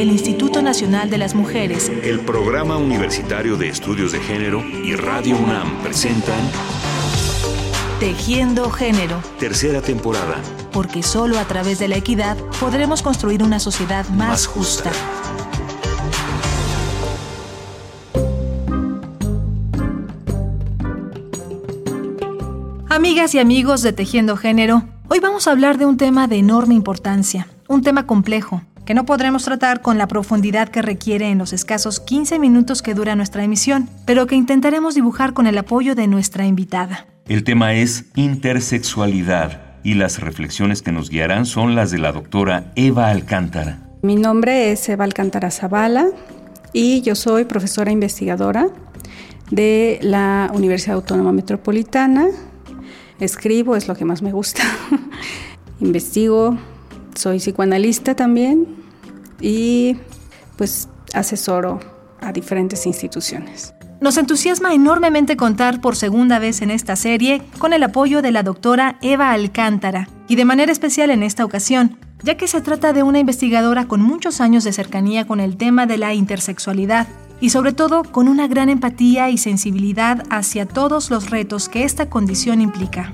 [0.00, 5.36] el Instituto Nacional de las Mujeres, el Programa Universitario de Estudios de Género y Radio
[5.36, 6.38] UNAM presentan
[7.98, 9.20] Tejiendo Género.
[9.40, 10.40] Tercera temporada.
[10.70, 14.92] Porque solo a través de la equidad podremos construir una sociedad más, justa.
[22.88, 26.74] Amigas y amigos de Tejiendo Género, hoy vamos a hablar de un tema de enorme
[26.74, 31.52] importancia, un tema complejo, que no podremos tratar con la profundidad que requiere en los
[31.52, 36.06] escasos 15 minutos que dura nuestra emisión, pero que intentaremos dibujar con el apoyo de
[36.06, 37.06] nuestra invitada.
[37.26, 42.72] El tema es intersexualidad y las reflexiones que nos guiarán son las de la doctora
[42.76, 43.90] Eva Alcántara.
[44.00, 46.06] Mi nombre es Eva Alcántara Zavala
[46.72, 48.70] y yo soy profesora investigadora
[49.50, 52.28] de la Universidad Autónoma Metropolitana.
[53.20, 54.62] Escribo, es lo que más me gusta.
[55.80, 56.56] Investigo,
[57.14, 58.77] soy psicoanalista también
[59.40, 59.96] y
[60.56, 61.80] pues asesoro
[62.20, 63.74] a diferentes instituciones.
[64.00, 68.44] Nos entusiasma enormemente contar por segunda vez en esta serie con el apoyo de la
[68.44, 73.02] doctora Eva Alcántara, y de manera especial en esta ocasión, ya que se trata de
[73.02, 77.08] una investigadora con muchos años de cercanía con el tema de la intersexualidad,
[77.40, 82.08] y sobre todo con una gran empatía y sensibilidad hacia todos los retos que esta
[82.08, 83.12] condición implica.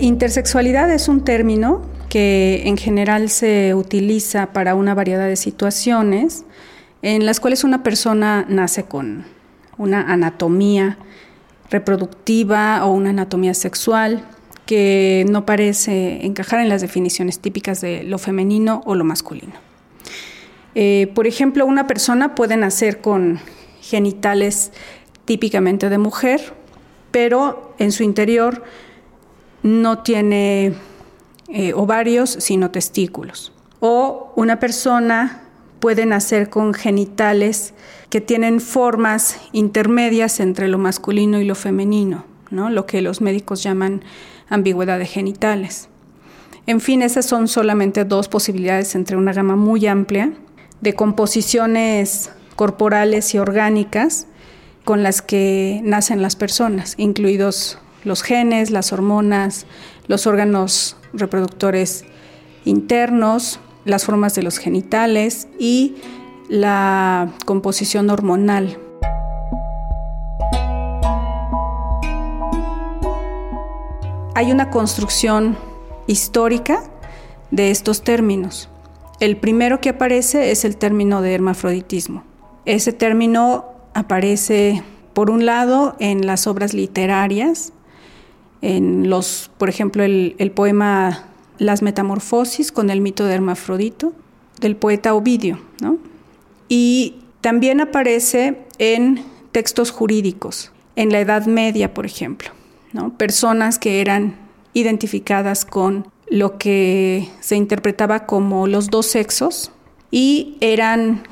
[0.00, 6.44] Intersexualidad es un término que en general se utiliza para una variedad de situaciones
[7.02, 9.24] en las cuales una persona nace con
[9.76, 10.98] una anatomía
[11.68, 14.24] reproductiva o una anatomía sexual
[14.66, 19.54] que no parece encajar en las definiciones típicas de lo femenino o lo masculino.
[20.76, 23.40] Eh, por ejemplo, una persona puede nacer con
[23.80, 24.70] genitales
[25.24, 26.52] típicamente de mujer,
[27.10, 28.62] pero en su interior
[29.62, 30.74] no tiene
[31.48, 33.52] eh, ovarios, sino testículos.
[33.80, 35.42] O una persona
[35.80, 37.74] puede nacer con genitales
[38.10, 42.70] que tienen formas intermedias entre lo masculino y lo femenino, ¿no?
[42.70, 44.02] lo que los médicos llaman
[44.48, 45.88] ambigüedad de genitales.
[46.66, 50.32] En fin, esas son solamente dos posibilidades entre una gama muy amplia
[50.80, 54.26] de composiciones corporales y orgánicas
[54.84, 59.66] con las que nacen las personas, incluidos los genes, las hormonas,
[60.06, 62.04] los órganos reproductores
[62.64, 65.96] internos, las formas de los genitales y
[66.48, 68.78] la composición hormonal.
[74.34, 75.56] Hay una construcción
[76.06, 76.84] histórica
[77.50, 78.68] de estos términos.
[79.20, 82.22] El primero que aparece es el término de hermafroditismo.
[82.64, 83.64] Ese término
[83.94, 87.72] aparece, por un lado, en las obras literarias
[88.62, 91.26] en los, por ejemplo, el, poema
[91.58, 94.12] Las Metamorfosis con el mito de Hermafrodito,
[94.60, 95.58] del poeta Ovidio,
[96.68, 102.50] Y también aparece en textos jurídicos, en la Edad Media, por ejemplo,
[103.16, 104.36] Personas que eran
[104.72, 109.70] identificadas con lo que se interpretaba como los dos sexos
[110.10, 111.22] y eran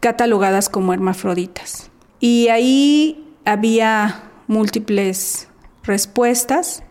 [0.00, 1.90] catalogadas como hermafroditas.
[2.20, 5.49] Y ahí había múltiples
[5.90, 6.84] respuestas.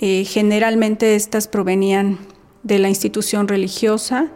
[0.00, 2.18] Eh, generalmente estas provenían
[2.64, 4.28] de la institución religiosa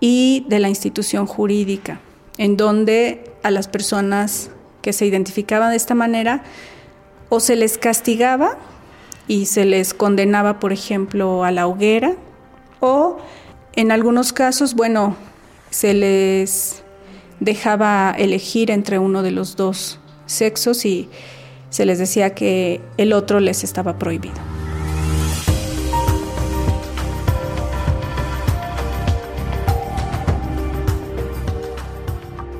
[0.00, 2.00] y de la institución jurídica,
[2.36, 4.50] en donde a las personas
[4.82, 6.42] que se identificaban de esta manera
[7.28, 8.58] o se les castigaba
[9.28, 12.16] y se les condenaba, por ejemplo, a la hoguera,
[12.80, 13.18] o
[13.76, 15.16] en algunos casos, bueno,
[15.70, 16.82] se les
[17.38, 21.08] dejaba elegir entre uno de los dos sexos y
[21.70, 24.36] se les decía que el otro les estaba prohibido.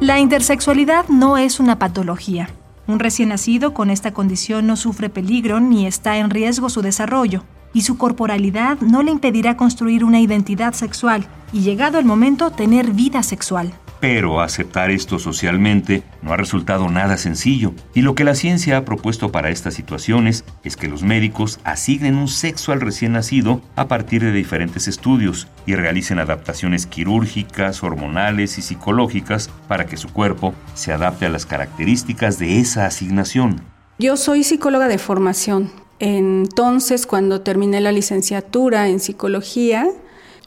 [0.01, 2.51] La intersexualidad no es una patología.
[2.87, 7.45] Un recién nacido con esta condición no sufre peligro ni está en riesgo su desarrollo,
[7.75, 12.93] y su corporalidad no le impedirá construir una identidad sexual y llegado el momento tener
[12.93, 13.72] vida sexual.
[14.00, 18.84] Pero aceptar esto socialmente no ha resultado nada sencillo, y lo que la ciencia ha
[18.84, 23.89] propuesto para estas situaciones es que los médicos asignen un sexo al recién nacido a
[23.89, 30.54] partir de diferentes estudios y realicen adaptaciones quirúrgicas, hormonales y psicológicas para que su cuerpo
[30.74, 33.60] se adapte a las características de esa asignación.
[33.98, 35.72] Yo soy psicóloga de formación.
[35.98, 39.89] Entonces, cuando terminé la licenciatura en psicología,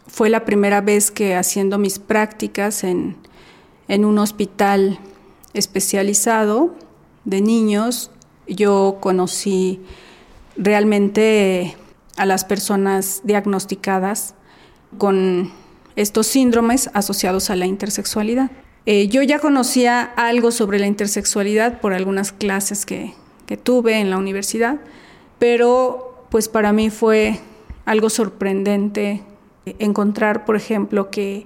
[0.07, 3.17] fue la primera vez que haciendo mis prácticas en
[3.91, 4.99] en un hospital
[5.53, 6.73] especializado
[7.25, 8.09] de niños.
[8.47, 9.81] Yo conocí
[10.55, 11.75] realmente
[12.15, 14.33] a las personas diagnosticadas
[14.97, 15.51] con
[15.97, 18.49] estos síndromes asociados a la intersexualidad.
[18.85, 23.13] Eh, yo ya conocía algo sobre la intersexualidad por algunas clases que,
[23.45, 24.79] que tuve en la universidad,
[25.37, 27.41] pero pues para mí fue
[27.83, 29.21] algo sorprendente
[29.65, 31.45] encontrar, por ejemplo, que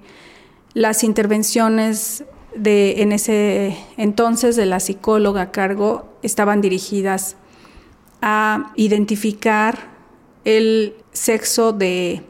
[0.76, 2.24] las intervenciones
[2.56, 7.36] de, en ese entonces de la psicóloga a cargo estaban dirigidas
[8.22, 9.90] a identificar
[10.46, 12.22] el sexo de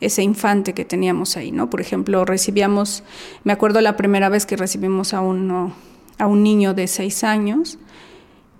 [0.00, 1.70] ese infante que teníamos ahí, ¿no?
[1.70, 3.02] Por ejemplo, recibíamos,
[3.42, 7.78] me acuerdo la primera vez que recibimos a, a un niño de seis años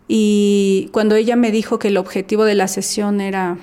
[0.08, 3.58] y cuando ella me dijo que el objetivo de la sesión era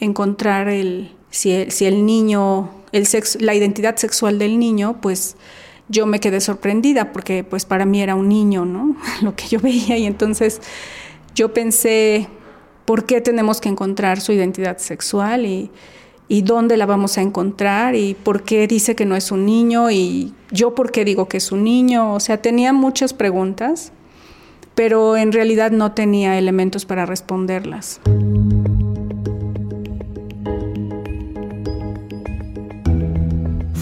[0.00, 5.36] encontrar el, si el, si el niño, el sexo, la identidad sexual del niño, pues
[5.92, 8.96] yo me quedé sorprendida porque pues para mí era un niño, ¿no?
[9.22, 10.60] Lo que yo veía y entonces
[11.34, 12.28] yo pensé,
[12.84, 15.70] ¿por qué tenemos que encontrar su identidad sexual y,
[16.28, 19.90] y dónde la vamos a encontrar y por qué dice que no es un niño
[19.90, 22.14] y yo por qué digo que es un niño?
[22.14, 23.92] O sea, tenía muchas preguntas,
[24.74, 28.00] pero en realidad no tenía elementos para responderlas.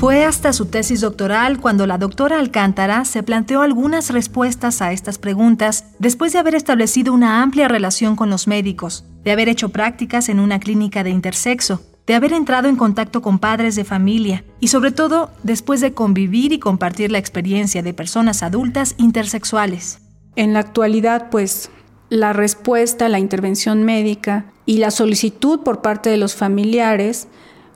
[0.01, 5.19] Fue hasta su tesis doctoral cuando la doctora Alcántara se planteó algunas respuestas a estas
[5.19, 10.31] preguntas después de haber establecido una amplia relación con los médicos, de haber hecho prácticas
[10.31, 14.69] en una clínica de intersexo, de haber entrado en contacto con padres de familia y
[14.69, 20.01] sobre todo después de convivir y compartir la experiencia de personas adultas intersexuales.
[20.35, 21.69] En la actualidad, pues,
[22.09, 27.29] la respuesta, la intervención médica y la solicitud por parte de los familiares,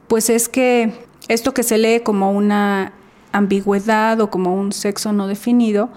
[0.09, 2.93] pues es que esto que se lee como una
[3.33, 5.91] ambigüedad o como un sexo no definido,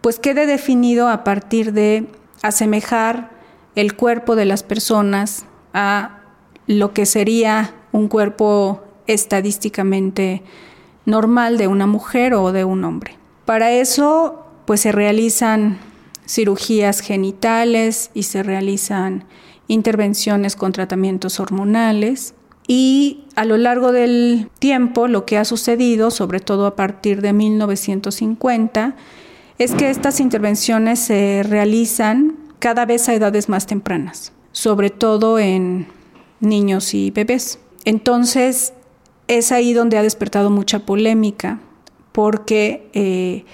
[0.00, 2.08] pues quede definido a partir de
[2.42, 3.30] asemejar
[3.74, 6.18] el cuerpo de las personas a
[6.66, 10.42] lo que sería un cuerpo estadísticamente
[11.04, 13.18] normal de una mujer o de un hombre.
[13.44, 15.78] Para eso, pues se realizan
[16.26, 19.24] cirugías genitales y se realizan
[19.68, 22.34] intervenciones con tratamientos hormonales
[22.74, 27.34] y a lo largo del tiempo lo que ha sucedido, sobre todo a partir de
[27.34, 28.96] 1950,
[29.58, 35.86] es que estas intervenciones se realizan cada vez a edades más tempranas, sobre todo en
[36.40, 37.58] niños y bebés.
[37.84, 38.72] Entonces,
[39.28, 41.60] es ahí donde ha despertado mucha polémica,
[42.12, 43.44] porque eh,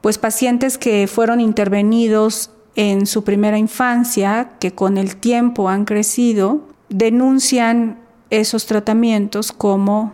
[0.00, 6.68] pues pacientes que fueron intervenidos en su primera infancia, que con el tiempo han crecido,
[6.88, 10.12] denuncian esos tratamientos como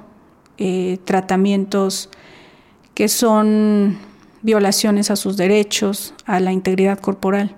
[0.59, 2.11] eh, tratamientos
[2.95, 3.99] que son
[4.43, 7.57] violaciones a sus derechos, a la integridad corporal.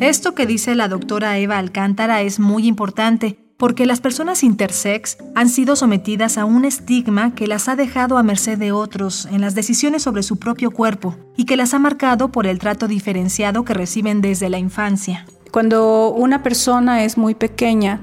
[0.00, 5.48] Esto que dice la doctora Eva Alcántara es muy importante porque las personas intersex han
[5.48, 9.56] sido sometidas a un estigma que las ha dejado a merced de otros en las
[9.56, 13.74] decisiones sobre su propio cuerpo y que las ha marcado por el trato diferenciado que
[13.74, 15.26] reciben desde la infancia.
[15.50, 18.00] Cuando una persona es muy pequeña,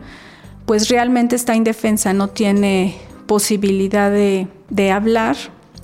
[0.65, 2.97] pues realmente está indefensa, no tiene
[3.27, 4.47] posibilidad de,
[4.91, 5.37] hablar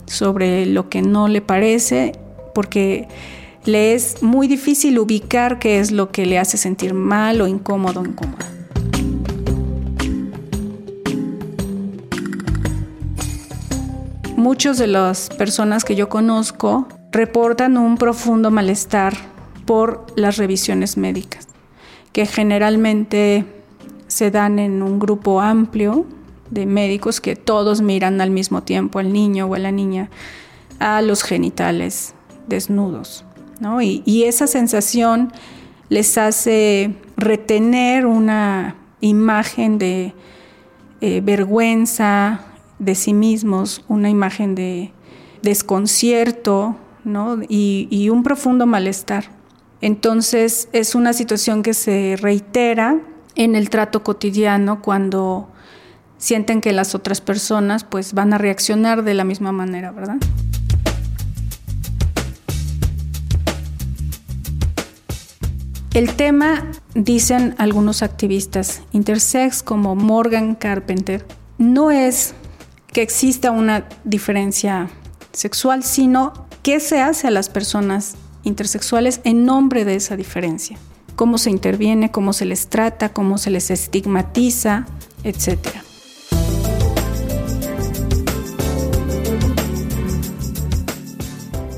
[0.05, 2.13] sobre lo que no le parece,
[2.55, 3.07] porque
[3.65, 8.01] le es muy difícil ubicar qué es lo que le hace sentir mal o incómodo
[8.01, 8.45] o.
[14.35, 19.13] Muchas de las personas que yo conozco reportan un profundo malestar
[19.65, 21.50] por las revisiones médicas
[22.11, 23.45] que generalmente
[24.07, 26.05] se dan en un grupo amplio
[26.49, 30.09] de médicos que todos miran al mismo tiempo al niño o a la niña
[30.79, 32.13] a los genitales
[32.47, 33.23] desnudos.
[33.81, 35.31] Y, esa sensación
[35.89, 40.13] les hace retener una imagen de
[40.99, 42.41] eh, vergüenza
[42.79, 44.91] de sí mismos, una imagen de
[45.43, 46.75] desconcierto
[47.47, 49.40] y un profundo malestar.
[49.81, 52.99] Entonces es una situación que se reitera
[53.35, 55.49] en el trato cotidiano cuando
[56.17, 60.17] sienten que las otras personas pues van a reaccionar de la misma manera, ¿verdad?
[65.93, 71.25] El tema, dicen algunos activistas intersex como Morgan Carpenter,
[71.57, 72.33] no es
[72.93, 74.89] que exista una diferencia
[75.33, 76.31] sexual, sino
[76.63, 80.77] qué se hace a las personas intersexuales en nombre de esa diferencia.
[81.15, 84.85] Cómo se interviene, cómo se les trata, cómo se les estigmatiza,
[85.23, 85.57] etc.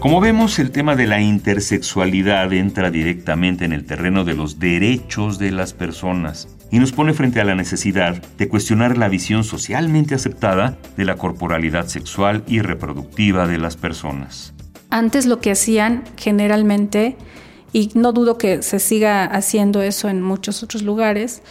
[0.04, 5.40] Como vemos, el tema de la intersexualidad entra directamente en el terreno de los derechos
[5.40, 10.14] de las personas y nos pone frente a la necesidad de cuestionar la visión socialmente
[10.14, 14.53] aceptada de la corporalidad sexual y reproductiva de las personas.
[14.94, 17.18] Antes lo que hacían generalmente,
[17.72, 21.42] y no dudo que se siga haciendo eso en muchos otros lugares,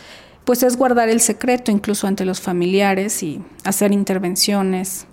[0.45, 5.07] pues es guardar el secreto incluso ante los familiares y hacer intervenciones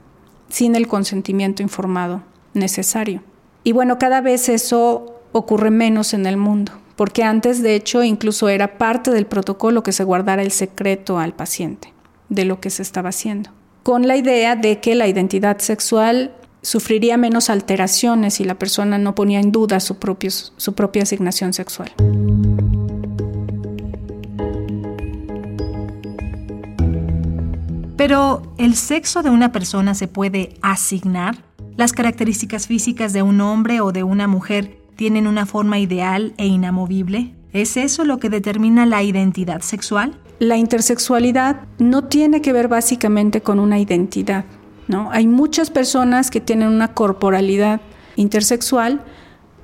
[0.48, 2.22] sin el consentimiento informado
[2.54, 3.24] necesario.
[3.64, 8.48] Y bueno, cada vez eso ocurre menos en el mundo, porque antes de hecho incluso
[8.48, 11.94] era parte del protocolo que se guardara el secreto al paciente
[12.30, 13.50] de lo que se estaba haciendo,
[13.82, 16.36] con la idea de que la identidad sexual
[16.70, 19.98] sufriría menos alteraciones si la persona no ponía en duda su,
[20.58, 21.92] su propia asignación sexual.
[27.98, 31.44] Pero, ¿el sexo de una persona se puede asignar?
[31.76, 36.46] ¿Las características físicas de un hombre o de una mujer tienen una forma ideal e
[36.46, 37.34] inamovible?
[37.52, 40.20] ¿Es eso lo que determina la identidad sexual?
[40.38, 44.46] La intersexualidad no tiene que ver básicamente con una identidad,
[44.90, 45.10] ¿no?
[45.12, 47.80] Hay muchas personas que tienen una corporalidad
[48.16, 49.02] intersexual,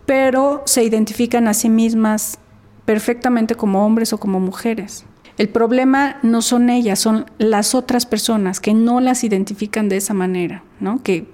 [0.05, 2.37] pero se identifican a sí mismas
[2.85, 5.03] perfectamente como hombres o como mujeres.
[5.37, 10.13] El problema no son ellas, son las otras personas que no las identifican de esa
[10.13, 11.01] manera, ¿no?
[11.01, 11.27] que,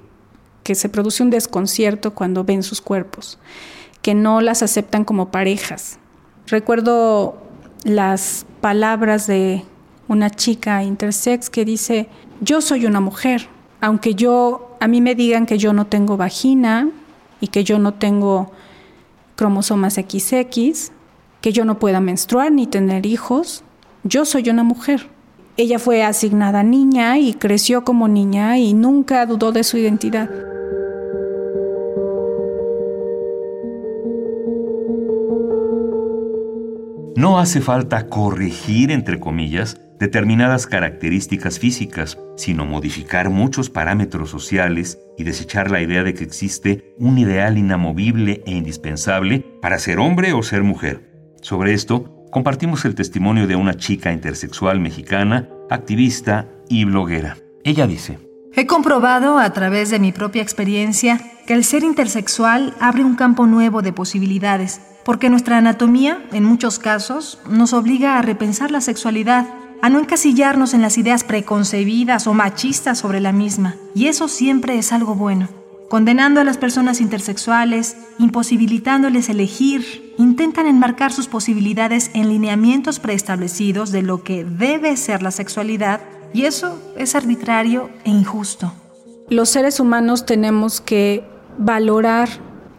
[0.63, 3.39] que se produce un desconcierto cuando ven sus cuerpos,
[4.01, 6.00] que no las aceptan como parejas.
[6.48, 7.43] Recuerdo
[7.83, 9.65] las palabras de
[10.07, 12.07] una chica intersex que dice,
[12.39, 13.50] yo soy una mujer,
[13.81, 16.89] aunque yo, a mí me digan que yo no tengo vagina
[17.41, 18.51] y que yo no tengo
[19.35, 20.91] cromosomas XX,
[21.41, 23.63] que yo no pueda menstruar ni tener hijos,
[24.03, 25.07] yo soy una mujer.
[25.57, 30.29] Ella fue asignada niña y creció como niña y nunca dudó de su identidad.
[37.15, 45.24] No hace falta corregir, entre comillas, determinadas características físicas, sino modificar muchos parámetros sociales y
[45.24, 50.41] desechar la idea de que existe un ideal inamovible e indispensable para ser hombre o
[50.41, 51.08] ser mujer.
[51.43, 57.38] Sobre esto, compartimos el testimonio de una chica intersexual mexicana, activista y bloguera.
[57.63, 58.17] Ella dice,
[58.55, 63.46] He comprobado a través de mi propia experiencia que el ser intersexual abre un campo
[63.46, 69.46] nuevo de posibilidades, porque nuestra anatomía, en muchos casos, nos obliga a repensar la sexualidad,
[69.81, 74.77] a no encasillarnos en las ideas preconcebidas o machistas sobre la misma, y eso siempre
[74.77, 75.50] es algo bueno
[75.91, 84.01] condenando a las personas intersexuales, imposibilitándoles elegir, intentan enmarcar sus posibilidades en lineamientos preestablecidos de
[84.01, 86.00] lo que debe ser la sexualidad,
[86.33, 88.71] y eso es arbitrario e injusto.
[89.27, 91.25] Los seres humanos tenemos que
[91.57, 92.29] valorar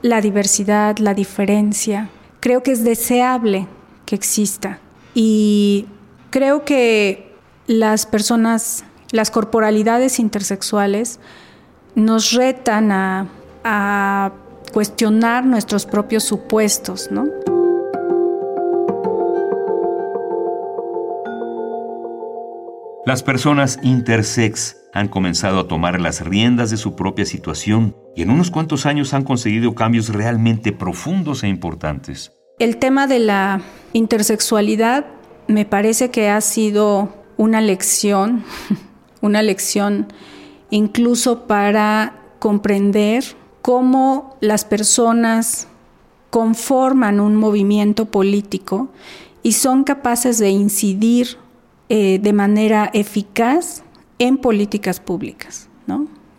[0.00, 2.08] la diversidad, la diferencia.
[2.40, 3.68] Creo que es deseable
[4.06, 4.78] que exista.
[5.14, 5.84] Y
[6.32, 7.30] creo que
[7.68, 11.20] las personas, las corporalidades intersexuales,
[11.94, 14.32] nos retan a,
[14.72, 17.26] cuestionar nuestros propios supuestos, ¿no?
[23.04, 28.30] Las personas intersex han comenzado a tomar las riendas de su propia situación y en
[28.30, 32.32] unos cuantos años han conseguido cambios realmente profundos e importantes.
[32.58, 33.60] El tema de la
[33.92, 35.04] intersexualidad
[35.48, 38.44] me parece que ha sido una lección,
[39.20, 40.12] una lección
[40.70, 43.24] incluso para comprender
[43.60, 45.68] cómo las personas
[46.30, 48.88] conforman un movimiento político
[49.42, 51.36] y son capaces de incidir
[51.88, 53.82] eh, de manera eficaz
[54.18, 55.68] en políticas públicas.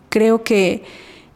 [0.08, 0.84] Creo que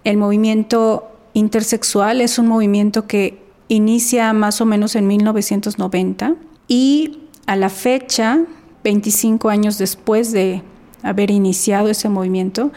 [0.04, 6.36] el movimiento intersexual es un movimiento que inicia más o menos en 1990
[6.68, 8.44] y a la fecha,
[8.84, 10.62] 25 años después de
[11.02, 12.72] haber iniciado ese movimiento,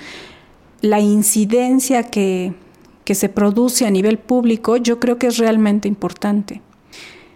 [0.79, 2.53] la incidencia que,
[3.03, 6.61] que se produce a nivel público, yo creo que es realmente importante.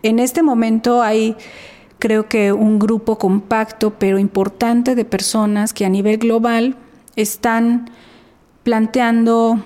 [0.01, 1.35] En este momento hay,
[1.99, 6.77] creo que, un grupo compacto pero importante de personas que a nivel global
[7.17, 7.89] están
[8.63, 9.61] planteando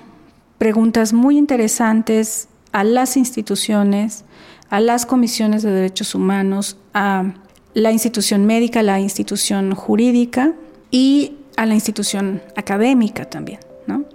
[0.58, 4.26] preguntas muy interesantes a las instituciones,
[4.72, 7.32] a las comisiones de derechos humanos, a
[7.74, 10.54] la institución médica, la institución jurídica,
[10.92, 14.06] y a la institución académica también, ¿no?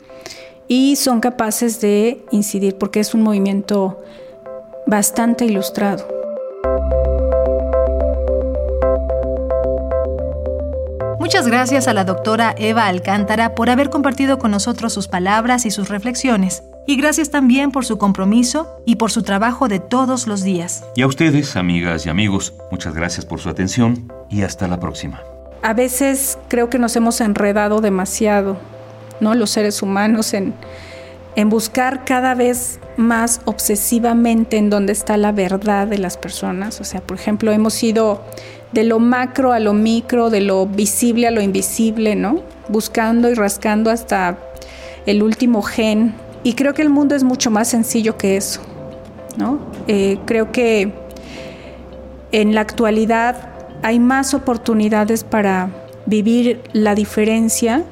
[0.66, 4.02] Y son capaces de incidir porque es un movimiento
[4.87, 6.08] bastante ilustrado.
[11.20, 15.70] Muchas gracias a la doctora Eva Alcántara por haber compartido con nosotros sus palabras y
[15.70, 16.62] sus reflexiones.
[16.86, 20.84] Y gracias también por su compromiso y por su trabajo de todos los días.
[20.94, 25.22] Y a ustedes, amigas y amigos, muchas gracias por su atención y hasta la próxima.
[25.62, 28.58] A veces creo que nos hemos enredado demasiado,
[29.20, 29.34] ¿no?
[29.34, 30.52] Los seres humanos en,
[31.36, 36.82] en buscar cada vez más obsesivamente en dónde está la verdad de las personas.
[36.82, 38.22] O sea, por ejemplo, hemos ido
[38.72, 42.42] de lo macro a lo micro, de lo visible a lo invisible, ¿no?
[42.68, 44.36] Buscando y rascando hasta
[45.06, 46.14] el último gen.
[46.44, 48.60] Y creo que el mundo es mucho más sencillo que eso,
[49.36, 49.58] ¿no?
[49.88, 50.92] Eh, creo que
[52.32, 53.48] en la actualidad
[53.82, 55.70] hay más oportunidades para
[56.06, 57.82] vivir la diferencia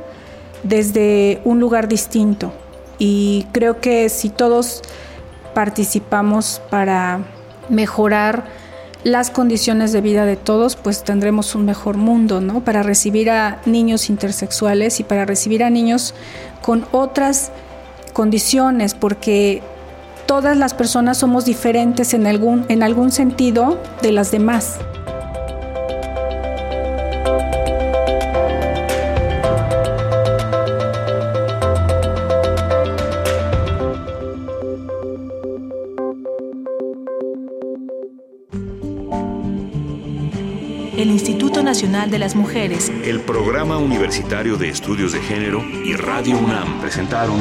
[0.63, 2.53] desde un lugar distinto.
[2.99, 4.83] Y creo que si todos
[5.55, 7.21] participamos para
[7.69, 8.45] mejorar
[9.05, 12.63] las condiciones de vida de todos, pues tendremos un mejor mundo, ¿no?
[12.63, 16.15] Para recibir a niños intersexuales y para recibir a niños
[16.61, 17.51] con otras
[18.13, 19.63] condiciones, porque
[20.27, 24.79] todas las personas somos diferentes en algún, en algún sentido de las demás.
[41.03, 46.39] el Instituto Nacional de las Mujeres, el Programa Universitario de Estudios de Género y Radio
[46.39, 47.41] UNAM presentaron